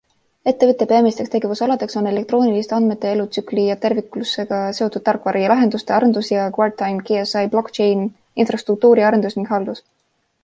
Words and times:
Ettevõtte 0.51 0.85
peamisteks 0.91 1.31
tegevusaladeks 1.33 1.97
on 1.99 2.07
elektrooniliste 2.11 2.73
andmete 2.77 3.11
elütsükli 3.17 3.65
ja 3.65 3.75
terviklusega 3.83 4.61
seotud 4.77 5.05
tarkvara 5.09 5.43
ja 5.43 5.51
lahenduste 5.53 5.95
arendus 5.97 6.31
ja 6.33 6.45
Guardtime 6.55 7.05
KSI 7.11 7.43
blockchain 7.57 8.01
infrastruktuuri 8.45 9.05
arendus 9.11 9.37
ning 9.41 9.53
haldus. 9.53 9.85